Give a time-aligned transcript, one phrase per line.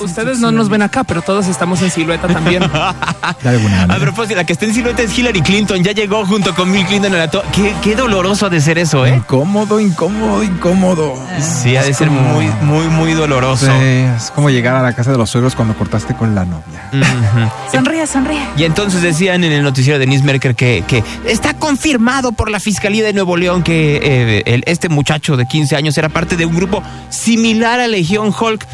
[0.00, 2.62] Ustedes no nos ven acá, pero todos estamos en silueta también.
[2.72, 5.82] A propósito, la que está en silueta es Hillary Clinton.
[5.82, 8.78] Ya llegó junto con Bill Clinton en la to- qué, qué doloroso ha de ser
[8.78, 9.14] eso, ¿eh?
[9.16, 11.14] Incómodo, incómodo, incómodo.
[11.40, 13.66] Sí, ha de Es ser como- muy, muy, muy doloroso.
[13.66, 13.72] Sí,
[14.16, 16.90] es como llegar a la casa de los suegros cuando cortaste con la novia.
[17.72, 18.40] Sonríe, sonríe.
[18.56, 22.60] Y entonces decían en el noticiero de Denise Merker que, que está confirmado por la
[22.60, 26.46] Fiscalía de Nuevo León que eh, el- este muchacho de 15 años era parte de
[26.46, 28.66] un grupo similar a Legión Hulk.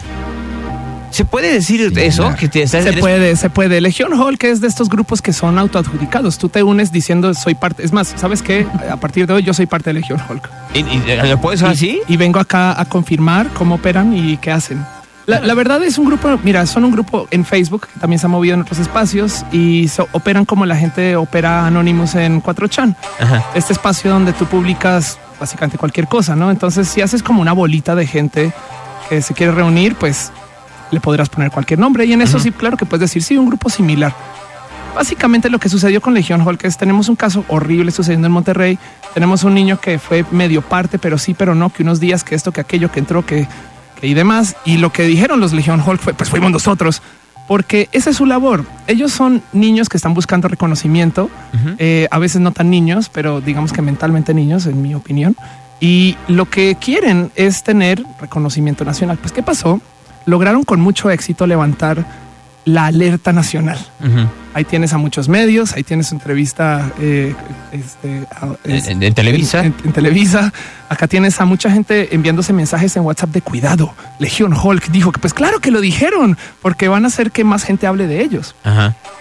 [1.12, 2.34] ¿Se puede decir eso?
[2.38, 3.80] Que te- Se eres- puede, se puede.
[3.80, 6.38] Legión Hulk es de estos grupos que son autoadjudicados.
[6.38, 7.84] Tú te unes diciendo soy parte.
[7.84, 8.66] Es más, ¿sabes qué?
[8.90, 10.48] A partir de hoy yo soy parte de Legión Hulk.
[10.74, 12.00] ¿Y, y- ¿Lo puedes ser así?
[12.08, 14.84] Y vengo acá a confirmar cómo operan y qué hacen.
[15.26, 18.26] La, la verdad es un grupo, mira, son un grupo en Facebook que también se
[18.26, 22.96] ha movido en otros espacios y so- operan como la gente opera Anonymous en 4chan.
[23.20, 23.44] Ajá.
[23.54, 26.50] Este espacio donde tú publicas básicamente cualquier cosa, ¿no?
[26.50, 28.52] Entonces, si haces como una bolita de gente
[29.08, 30.32] que se quiere reunir, pues
[30.92, 32.04] le podrás poner cualquier nombre.
[32.04, 34.14] Y en eso sí, claro que puedes decir, sí, un grupo similar.
[34.94, 38.78] Básicamente lo que sucedió con Legión Hulk es tenemos un caso horrible sucediendo en Monterrey.
[39.14, 42.34] Tenemos un niño que fue medio parte, pero sí, pero no, que unos días, que
[42.34, 43.48] esto, que aquello, que entró, que,
[44.00, 44.54] que y demás.
[44.66, 47.02] Y lo que dijeron los Legión Hulk fue, pues fuimos nosotros.
[47.48, 48.64] Porque esa es su labor.
[48.86, 51.30] Ellos son niños que están buscando reconocimiento.
[51.78, 55.36] Eh, a veces no tan niños, pero digamos que mentalmente niños, en mi opinión.
[55.80, 59.18] Y lo que quieren es tener reconocimiento nacional.
[59.18, 59.80] Pues, ¿qué pasó?
[60.26, 62.04] Lograron con mucho éxito levantar
[62.64, 63.78] la alerta nacional.
[64.54, 67.34] Ahí tienes a muchos medios, ahí tienes entrevista eh,
[67.72, 69.64] este, a- es- ¿En, en Televisa?
[69.64, 70.52] en, en Televisa.
[70.88, 73.94] Acá tienes a mucha gente enviándose mensajes en WhatsApp de cuidado.
[74.20, 77.64] Legión Hulk dijo que pues claro que lo dijeron, porque van a hacer que más
[77.64, 78.54] gente hable de ellos.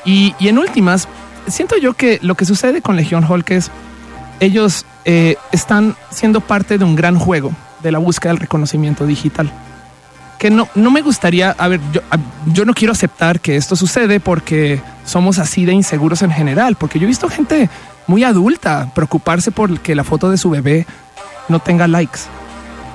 [0.06, 1.08] Y, y en últimas,
[1.48, 3.72] siento yo que lo que sucede con Legión Hulk es
[4.40, 9.52] ellos eh, están siendo parte de un gran juego de la búsqueda del reconocimiento digital.
[10.42, 12.02] Que no, no me gustaría, a ver, yo,
[12.48, 16.98] yo no quiero aceptar que esto sucede porque somos así de inseguros en general, porque
[16.98, 17.70] yo he visto gente
[18.08, 20.88] muy adulta preocuparse por que la foto de su bebé
[21.48, 22.22] no tenga likes.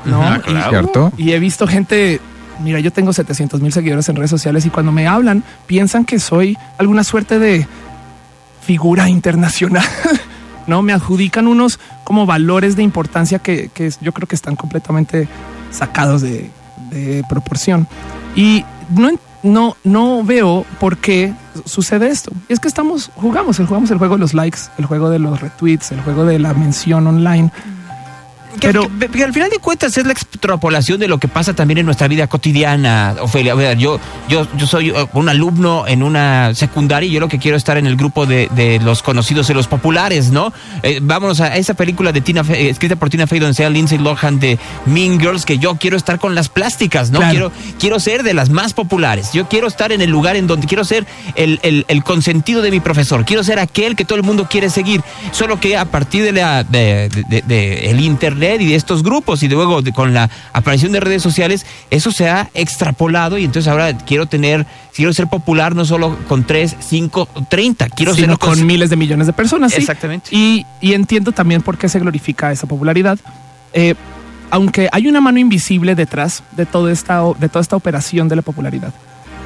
[0.04, 0.38] ¿no?
[0.38, 0.70] Y- claro.
[0.70, 1.12] ¿Cierto?
[1.16, 2.20] y he visto gente,
[2.65, 6.19] mira, yo tengo 700 mil seguidores en redes sociales y cuando me hablan piensan que
[6.19, 7.65] soy alguna suerte de
[8.60, 9.87] figura internacional.
[10.66, 15.28] no me adjudican unos como valores de importancia que, que yo creo que están completamente
[15.70, 16.50] sacados de,
[16.91, 17.86] de proporción.
[18.34, 19.10] Y no,
[19.42, 22.32] no, no veo por qué sucede esto.
[22.48, 25.92] Es que estamos, jugamos, jugamos el juego de los likes, el juego de los retweets,
[25.92, 27.50] el juego de la mención online.
[28.61, 31.55] Que- Pero- que- que al final de cuentas es la extrapolación de lo que pasa
[31.55, 33.55] también en nuestra vida cotidiana, Ofelia.
[33.55, 37.39] Ver, yo, yo, yo soy eh, un alumno en una secundaria y yo lo que
[37.39, 40.53] quiero es estar en el grupo de, de los conocidos y los populares, ¿no?
[40.83, 43.69] Eh, vámonos a esa película de Tina Fey, eh, escrita por Tina Fey donde sea
[43.69, 47.19] Lindsay Lohan de Mean Girls, que yo quiero estar con las plásticas, ¿no?
[47.19, 47.33] Claro.
[47.33, 49.33] Quiero, quiero ser de las más populares.
[49.33, 52.71] Yo quiero estar en el lugar en donde quiero ser el, el- el consentido de
[52.71, 53.25] mi profesor.
[53.25, 55.03] Quiero ser aquel que todo el mundo quiere seguir.
[55.33, 59.42] Solo que a partir de, la, de- de- de el internet y de estos grupos
[59.42, 63.70] y luego de- con la aparición de redes sociales, eso se ha extrapolado y entonces
[63.70, 67.88] ahora quiero tener, quiero ser popular no solo con 3, 5, 30.
[67.90, 69.72] Quiero sino ser con miles de millones de personas.
[69.72, 69.80] sí.
[69.80, 70.28] Exactamente.
[70.34, 73.18] Y, y entiendo también por qué se glorifica esa popularidad.
[73.72, 73.94] Eh,
[74.50, 78.42] aunque hay una mano invisible detrás de, toda esta, de toda esta operación de la
[78.42, 78.92] popularidad.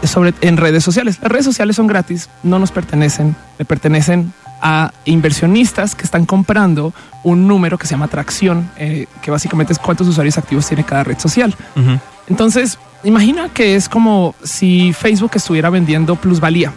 [0.04, 1.18] Sobre, en redes sociales.
[1.20, 4.32] Las redes sociales son gratis, no nos pertenecen, le pertenecen
[4.62, 9.78] a inversionistas que están comprando un número que se llama atracción, eh, que básicamente es
[9.78, 11.54] cuántos usuarios activos tiene cada red social.
[12.28, 16.72] Entonces, imagina que es como si Facebook estuviera vendiendo plusvalía.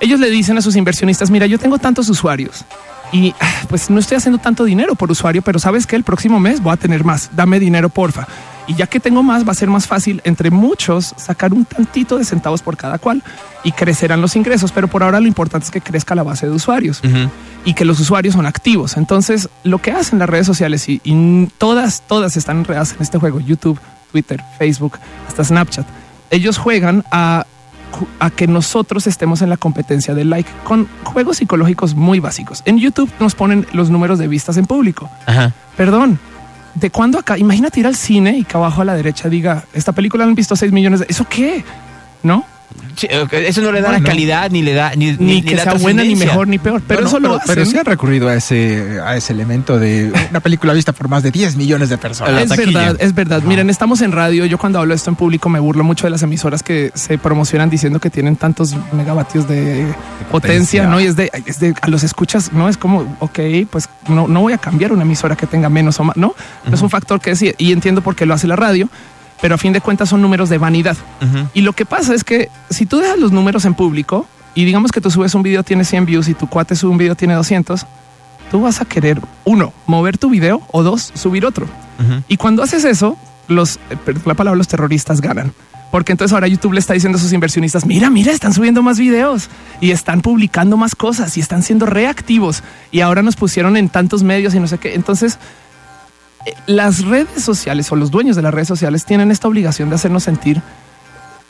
[0.00, 2.64] Ellos le dicen a sus inversionistas, mira, yo tengo tantos usuarios
[3.12, 6.38] y ah, pues no estoy haciendo tanto dinero por usuario, pero sabes que el próximo
[6.40, 8.26] mes voy a tener más, dame dinero porfa.
[8.66, 12.18] Y ya que tengo más, va a ser más fácil entre muchos sacar un tantito
[12.18, 13.22] de centavos por cada cual
[13.64, 16.52] y crecerán los ingresos, pero por ahora lo importante es que crezca la base de
[16.52, 17.00] usuarios
[17.64, 18.96] y que los usuarios son activos.
[18.96, 23.18] Entonces, lo que hacen las redes sociales y, y todas, todas están enredadas en este
[23.18, 23.78] juego, YouTube,
[24.12, 25.86] Twitter, Facebook, hasta Snapchat.
[26.30, 27.46] Ellos juegan a,
[28.20, 32.62] a que nosotros estemos en la competencia del like con juegos psicológicos muy básicos.
[32.64, 35.10] En YouTube nos ponen los números de vistas en público.
[35.26, 35.52] Ajá.
[35.76, 36.18] Perdón.
[36.74, 37.36] ¿De cuándo acá?
[37.38, 40.36] Imagínate ir al cine y que abajo a la derecha diga, esta película la han
[40.36, 41.06] visto 6 millones de...
[41.08, 41.64] ¿Eso qué?
[42.22, 42.44] ¿No?
[42.96, 44.02] Sí, eh, eso no le da Bueno.
[44.02, 46.58] la calidad ni le da ni, Ni, ni que la sea buena, ni mejor, ni
[46.58, 46.82] peor.
[46.86, 47.72] Pero Bueno, eso lo pero, pero hacen.
[47.72, 51.30] sí han recurrido a ese, a ese elemento de una película vista por más de
[51.30, 52.42] 10 millones de personas.
[52.42, 53.42] Es verdad, es verdad.
[53.42, 54.46] Miren, estamos en radio.
[54.46, 57.70] Yo cuando hablo esto en público me burlo mucho de las emisoras que se promocionan
[57.70, 59.86] diciendo que tienen tantos megavatios de,
[60.30, 60.86] potencia, potencia.
[60.88, 61.00] ¿no?
[61.00, 62.68] Y es de, es de, a los escuchas, ¿no?
[62.68, 63.38] Es como, ok,
[63.70, 66.34] pues no, no voy a cambiar una emisora que tenga menos o más, ¿no?
[66.66, 68.88] No Es un factor que sí, y entiendo por qué lo hace la radio.
[69.40, 70.96] Pero a fin de cuentas son números de vanidad.
[71.54, 74.92] Y lo que pasa es que si tú dejas los números en público y digamos
[74.92, 77.34] que tú subes un video tiene 100 views y tu cuate sube un video tiene
[77.34, 77.86] 200,
[78.50, 81.66] tú vas a querer, uno, mover tu video o dos, subir otro.
[82.28, 83.16] Y cuando haces eso,
[83.48, 85.52] los, eh, la palabra, los terroristas ganan.
[85.90, 88.98] Porque entonces ahora YouTube le está diciendo a sus inversionistas, mira, mira, están subiendo más
[88.98, 89.48] videos
[89.80, 92.62] y están publicando más cosas y están siendo reactivos.
[92.90, 94.94] Y ahora nos pusieron en tantos medios y no sé qué.
[94.94, 95.38] Entonces,
[96.66, 100.24] las redes sociales o los dueños de las redes sociales tienen esta obligación de hacernos
[100.24, 100.62] sentir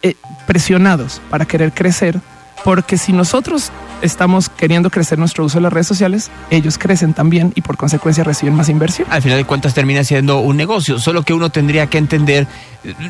[0.03, 0.15] eh,
[0.47, 2.21] presionados para querer crecer.
[2.65, 3.71] Porque si nosotros
[4.03, 8.25] estamos queriendo crecer nuestro uso de las redes sociales, ellos crecen también y por consecuencia
[8.25, 9.09] reciben más inversión.
[9.11, 12.47] Al final de cuentas termina siendo un negocio, solo que uno tendría que entender,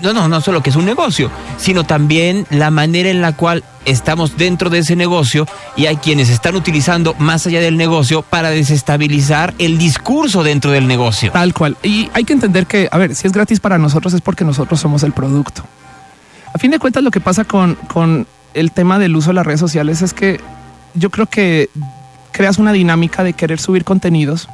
[0.02, 3.64] no, no, no solo que es un negocio, sino también la manera en la cual
[3.84, 5.46] estamos dentro de ese negocio
[5.76, 10.86] y hay quienes están utilizando más allá del negocio para desestabilizar el discurso dentro del
[10.86, 11.32] negocio.
[11.32, 11.76] Tal cual.
[11.82, 14.80] Y hay que entender que, a ver, si es gratis para nosotros es porque nosotros
[14.80, 15.64] somos el producto.
[16.54, 18.26] A fin de cuentas, lo que pasa con, con
[18.58, 20.40] el tema del uso de las redes sociales es que
[20.94, 21.70] yo creo que
[22.32, 24.48] creas una dinámica de querer subir contenidos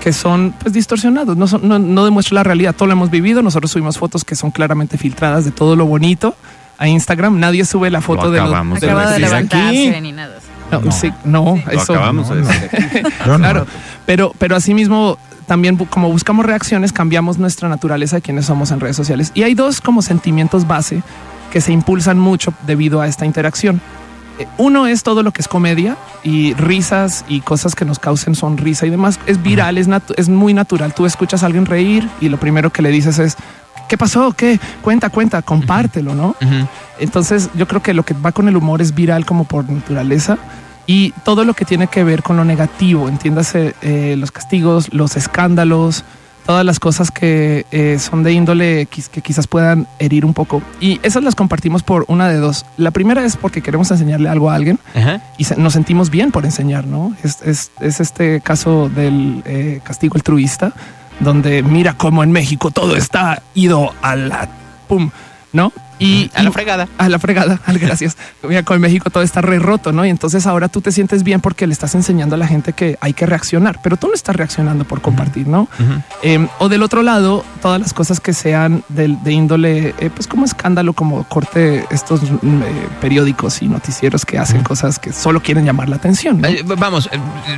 [0.00, 3.42] que son pues distorsionados, no, son, no, no demuestran la realidad, todo lo hemos vivido,
[3.42, 6.36] nosotros subimos fotos que son claramente filtradas de todo lo bonito
[6.78, 9.90] a Instagram, nadie sube la foto de, los- acabamos de de lo aquí.
[10.00, 10.36] ni nada.
[10.70, 10.92] No, No.
[10.92, 12.48] sí, no, Lo eso acabamos no, de no.
[12.48, 12.70] decir
[13.06, 13.12] aquí.
[13.24, 13.66] Claro,
[14.06, 18.94] pero, pero asimismo, también como buscamos reacciones, cambiamos nuestra naturaleza de quienes somos en redes
[18.96, 19.32] sociales.
[19.34, 21.02] Y hay dos como sentimientos base
[21.50, 23.80] que se impulsan mucho debido a esta interacción.
[24.38, 28.34] Eh, Uno es todo lo que es comedia y risas y cosas que nos causen
[28.34, 29.18] sonrisa y demás.
[29.26, 30.94] Es viral, es, es muy natural.
[30.94, 33.36] Tú escuchas a alguien reír y lo primero que le dices es,
[33.88, 34.32] ¿qué pasó?
[34.32, 34.60] ¿Qué?
[34.82, 36.36] Cuenta, cuenta, compártelo, ¿no?
[37.00, 40.38] Entonces yo creo que lo que va con el humor es viral como por naturaleza
[40.86, 45.16] y todo lo que tiene que ver con lo negativo, entiéndase eh, los castigos, los
[45.16, 46.04] escándalos,
[46.48, 50.62] todas las cosas que eh, son de índole que quizás puedan herir un poco.
[50.80, 52.64] Y esas las compartimos por una de dos.
[52.78, 55.20] La primera es porque queremos enseñarle algo a alguien Ajá.
[55.36, 57.14] y nos sentimos bien por enseñar, ¿no?
[57.22, 60.72] Es, es- es este caso del eh, castigo altruista,
[61.20, 64.48] donde mira cómo en México todo está ido a la
[64.88, 65.10] pum,
[65.52, 65.70] ¿no?
[65.98, 66.88] Y, A la y- fregada.
[66.98, 68.16] a la fregada, al gracias.
[68.42, 70.04] Mira, con México todo está re roto, ¿no?
[70.06, 72.96] Y entonces ahora tú te sientes bien porque le estás enseñando a la gente que
[73.00, 75.68] hay que reaccionar, pero tú no estás reaccionando por compartir, ¿no?
[76.22, 80.26] Eh, o del otro lado, todas las cosas que sean del- de, índole, eh, pues
[80.26, 82.28] como escándalo, como corte estos eh,
[83.00, 86.40] periódicos y noticieros que hacen cosas que solo quieren llamar la atención.
[86.40, 86.48] ¿no?
[86.48, 87.08] Eh, Vamos,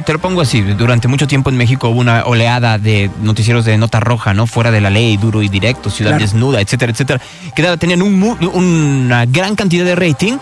[0.06, 0.60] te lo pongo así.
[0.62, 4.46] Durante mucho tiempo en México hubo una oleada de noticieros de nota roja, ¿no?
[4.46, 6.22] Fuera de la ley, duro y directo, ciudad Claro.
[6.24, 7.20] desnuda, etcétera, etcétera.
[7.54, 10.34] Que tenían un mu- una gran cantidad de rating,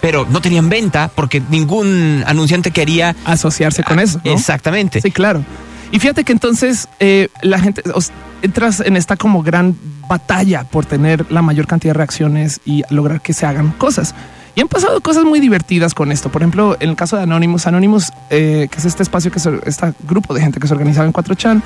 [0.00, 3.14] pero no tenían venta porque ningún anunciante quería.
[3.24, 4.20] Asociarse con eso.
[4.24, 4.32] ¿no?
[4.32, 5.00] Exactamente.
[5.00, 5.44] Sí, claro.
[5.92, 8.10] Y fíjate que entonces eh, la gente os-
[8.42, 9.76] entras en esta como gran
[10.08, 14.14] batalla por tener la mayor cantidad de reacciones y lograr que se hagan cosas.
[14.54, 16.30] Y han pasado cosas muy divertidas con esto.
[16.30, 19.50] Por ejemplo, en el caso de Anonymous, Anonymous, eh, que es este espacio que se,
[19.66, 21.62] este grupo de gente que se organizaba en 4chan,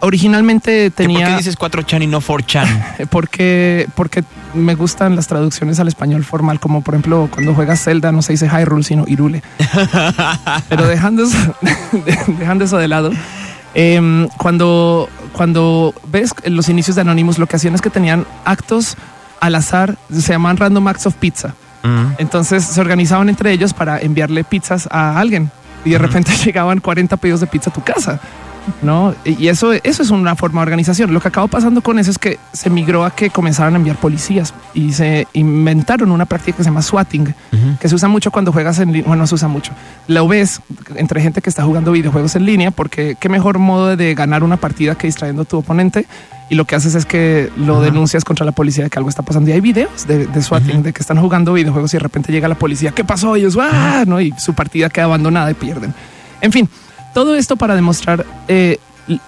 [0.00, 2.66] originalmente ¿Que ¿Por tenía qué dices 4chan y no 4chan?
[2.98, 4.24] eh, porque porque
[4.54, 8.32] me gustan las traducciones al español formal, como por ejemplo cuando juegas Zelda no se
[8.32, 9.42] dice Hyrule sino Irule.
[10.68, 11.56] Pero dejando eso,
[12.38, 13.10] dejando eso de lado,
[13.74, 18.96] em, cuando cuando ves los inicios de Anonymous, lo que hacían es que tenían actos
[19.40, 21.54] al azar, se llaman Random Acts of Pizza.
[21.82, 22.14] Mm.
[22.18, 25.50] Entonces se organizaban entre ellos para enviarle pizzas a alguien
[25.84, 28.20] y de repente llegaban 40 pedidos de pizza a tu casa.
[28.82, 29.14] ¿No?
[29.24, 31.12] Y eso, eso es una forma de organización.
[31.12, 33.96] Lo que acabó pasando con eso es que se migró a que comenzaron a enviar
[33.96, 37.34] policías y se inventaron una práctica que se llama swatting,
[37.80, 39.06] que se usa mucho cuando juegas en línea.
[39.06, 39.72] Bueno, no se usa mucho.
[40.08, 40.60] Lo ves
[40.96, 44.56] entre gente que está jugando videojuegos en línea, porque qué mejor modo de ganar una
[44.56, 46.06] partida que distrayendo a tu oponente.
[46.48, 49.22] Y lo que haces es que lo denuncias contra la policía de que algo está
[49.22, 49.50] pasando.
[49.50, 52.46] Y hay videos de, de swatting, de que están jugando videojuegos y de repente llega
[52.46, 52.92] la policía.
[52.92, 53.36] ¿Qué pasó?
[53.36, 54.04] Y ellos, ¡ah!
[54.06, 54.20] ¿no?
[54.20, 55.92] Y su partida queda abandonada y pierden.
[56.40, 56.68] En fin,
[57.16, 58.78] todo esto para demostrar eh,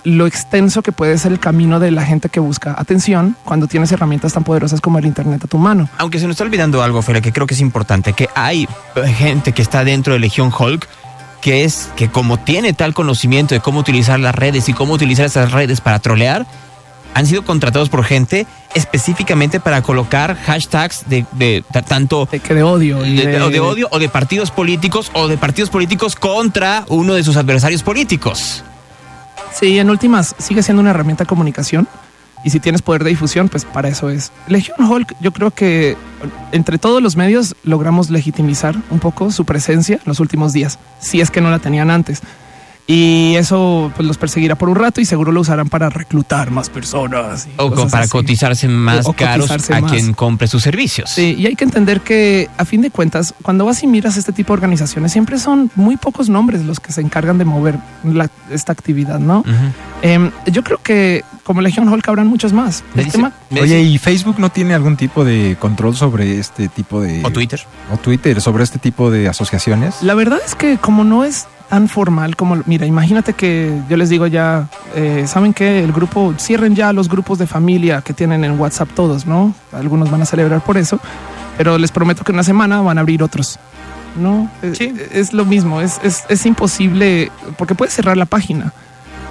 [0.05, 3.91] lo extenso que puede ser el camino de la gente que busca atención cuando tienes
[3.91, 5.89] herramientas tan poderosas como el Internet a tu mano.
[5.97, 9.07] Aunque se nos está olvidando algo, Fere, que creo que es importante, que hay eh,
[9.15, 10.87] gente que está dentro de Legión Hulk
[11.41, 15.25] que es que como tiene tal conocimiento de cómo utilizar las redes y cómo utilizar
[15.25, 16.45] esas redes para trolear,
[17.19, 22.55] han sido contratados por gente específicamente para colocar hashtags de, de ta- tanto De que
[22.55, 23.05] de odio.
[23.05, 26.85] y de, de- o de odio o de partidos políticos o de partidos políticos contra
[26.89, 28.63] uno de sus adversarios políticos.
[29.53, 31.89] Sí, en últimas sigue siendo una herramienta de comunicación
[32.45, 34.31] y si tienes poder de difusión, pues para eso es.
[34.47, 35.97] Legion Hulk, yo creo que
[36.53, 41.21] entre todos los medios logramos legitimizar un poco su presencia en los últimos días, si
[41.21, 42.21] es que no la tenían antes.
[42.91, 46.71] Y eso pues, los perseguirá por un rato y seguro lo usarán para reclutar más
[46.71, 47.47] personas.
[47.59, 48.09] O para así.
[48.11, 49.93] cotizarse más O caros cotizarse a más.
[49.93, 51.11] quien compre sus servicios.
[51.11, 54.33] Sí, y hay que entender que a fin de cuentas, cuando vas y miras este
[54.33, 58.31] tipo de organizaciones, siempre son muy pocos nombres los que se encargan de mover la-
[58.51, 59.45] esta actividad, ¿no?
[60.01, 62.83] Em, yo creo que como Legion Hulk habrán muchos más.
[62.95, 65.95] Me El dice- tema- me Oye, dice- ¿y Facebook no tiene algún tipo de control
[65.95, 67.23] sobre este tipo de...
[67.23, 67.61] o Twitter.
[67.93, 70.03] o Twitter, sobre este tipo de asociaciones?
[70.03, 74.09] La verdad es que como no es tan formal como, mira, imagínate que yo les
[74.09, 78.43] digo ya, eh, saben que el grupo, cierren ya los grupos de familia que tienen
[78.45, 79.55] en WhatsApp todos, ¿no?
[79.73, 80.99] Algunos van a celebrar por eso,
[81.57, 83.59] pero les prometo que en una semana van a abrir otros.
[84.17, 84.95] No, Eh, Sí.
[85.13, 88.73] es lo mismo, es, es, es imposible porque puedes cerrar la página,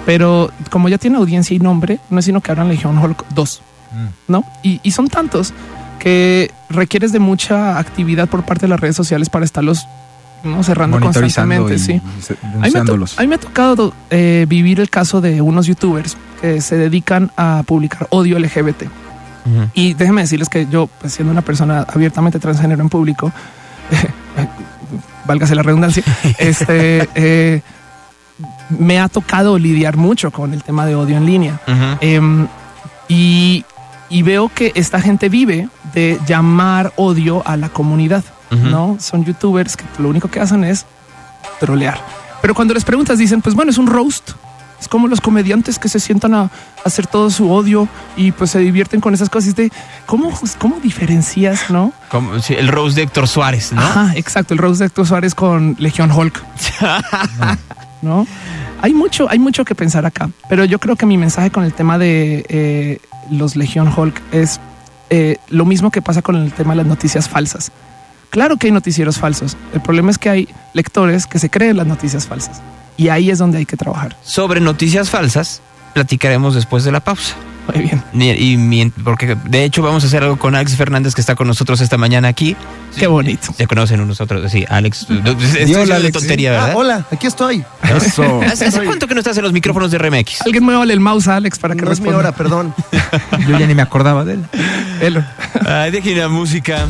[0.06, 3.62] pero como ya tiene audiencia y nombre, no es sino que abran Legion Hulk 2.
[3.92, 4.32] Mm.
[4.32, 4.44] ¿no?
[4.62, 5.52] Y, y son tantos
[5.98, 9.86] que requieres de mucha actividad por parte de las redes sociales para estarlos
[10.44, 10.62] ¿no?
[10.62, 11.78] cerrando y constantemente.
[11.78, 12.00] Sí.
[12.60, 16.60] A mí, a mí me ha tocado eh, vivir el caso de unos youtubers que
[16.60, 18.84] se dedican a publicar odio LGBT.
[19.72, 23.32] Y déjenme decirles que yo, pues, siendo una persona abiertamente transgénero en público,
[25.26, 26.02] válgase la redundancia,
[26.38, 27.62] este, eh,
[28.78, 31.60] me ha tocado lidiar mucho con el tema de odio en línea.
[32.00, 32.46] Em,
[33.08, 33.64] y,
[34.10, 38.96] y veo que esta gente vive de llamar odio a la comunidad, ¿no?
[39.00, 40.86] Son youtubers que lo único que hacen es
[41.60, 42.00] trolear.
[42.40, 44.30] Pero cuando les preguntas dicen, pues bueno, es un roast.
[44.80, 46.50] Es como los comediantes que se sientan a
[46.84, 49.56] hacer todo su odio y pues se divierten con esas cosas.
[49.56, 49.72] De
[50.06, 51.92] cómo, cómo diferencias, no?
[52.10, 53.82] Como, sí, el Rose de Héctor Suárez, ¿no?
[53.82, 54.54] Ajá, exacto.
[54.54, 56.44] El roast de Héctor Suárez con Legión Hulk.
[58.02, 58.26] ¿no?
[58.80, 61.74] Hay mucho, hay mucho que pensar acá, pero yo creo que mi mensaje con el
[61.74, 63.00] tema de eh,
[63.30, 64.60] los Legión Hulk es
[65.10, 67.72] eh, lo mismo que pasa con el tema de las noticias falsas.
[68.30, 69.56] Claro que hay noticieros falsos.
[69.74, 72.60] El problema es que hay lectores que se creen las noticias falsas
[72.96, 74.16] y ahí es donde hay que trabajar.
[74.22, 75.60] Sobre noticias falsas,
[75.94, 77.34] platicaremos después de la pausa.
[77.74, 78.02] Muy bien.
[78.38, 81.46] Y, mien- porque de hecho vamos a hacer algo con Alex Fernández que está con
[81.46, 82.56] nosotros esta mañana aquí.
[82.98, 83.52] Qué bonito.
[83.54, 84.50] Se conocen unos otros.
[84.50, 85.02] Sí, Alex.
[85.10, 86.76] Estoy hola, Alex, tontería, Ah, ¿verdad?
[86.76, 87.62] hola, aquí estoy.
[87.94, 88.40] Eso.
[88.46, 90.40] ¿Hace, hace cuánto que no estás en los micrófonos de Remex?
[90.46, 92.18] Alguien mueva el mouse a Alex para que No es mi responda.
[92.30, 92.74] hora, perdón.
[93.46, 94.44] Yo ya ni me acordaba de él.
[94.98, 95.22] Velo.
[95.66, 96.86] Ay, dejen la música.